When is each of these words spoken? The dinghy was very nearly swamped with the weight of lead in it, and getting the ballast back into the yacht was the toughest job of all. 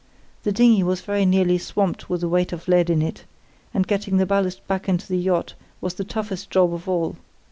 The 0.41 0.51
dinghy 0.51 0.81
was 0.81 1.01
very 1.01 1.27
nearly 1.27 1.59
swamped 1.59 2.09
with 2.09 2.21
the 2.21 2.27
weight 2.27 2.51
of 2.51 2.67
lead 2.67 2.89
in 2.89 3.03
it, 3.03 3.23
and 3.71 3.85
getting 3.87 4.17
the 4.17 4.25
ballast 4.25 4.65
back 4.67 4.89
into 4.89 5.05
the 5.07 5.15
yacht 5.15 5.53
was 5.79 5.93
the 5.93 6.03
toughest 6.03 6.49
job 6.49 6.73
of 6.73 6.89
all. 6.89 7.17